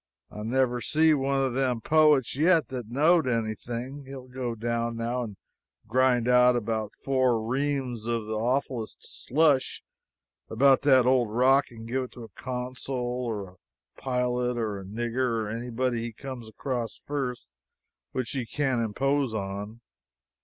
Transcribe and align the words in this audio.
I 0.31 0.41
never 0.41 0.81
see 0.81 1.13
one 1.13 1.43
of 1.43 1.53
them 1.53 1.79
poets 1.79 2.35
yet 2.35 2.69
that 2.69 2.87
knowed 2.89 3.27
anything. 3.27 4.05
He'll 4.07 4.27
go 4.27 4.55
down 4.55 4.95
now 4.97 5.21
and 5.21 5.37
grind 5.87 6.27
out 6.27 6.55
about 6.55 6.95
four 7.03 7.39
reams 7.39 8.07
of 8.07 8.25
the 8.25 8.33
awfullest 8.35 8.97
slush 9.05 9.83
about 10.49 10.81
that 10.81 11.05
old 11.05 11.29
rock 11.29 11.65
and 11.69 11.87
give 11.87 12.05
it 12.05 12.11
to 12.13 12.23
a 12.23 12.29
consul, 12.29 12.95
or 12.95 13.47
a 13.47 13.55
pilot, 14.01 14.57
or 14.57 14.79
a 14.79 14.83
nigger, 14.85 15.43
or 15.43 15.49
anybody 15.51 15.99
he 16.01 16.13
comes 16.13 16.47
across 16.49 16.95
first 16.97 17.45
which 18.11 18.31
he 18.31 18.47
can 18.47 18.79
impose 18.79 19.35
on. 19.35 19.81